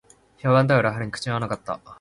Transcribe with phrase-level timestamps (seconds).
[0.39, 1.79] 評判とは裏腹に口に合わなかった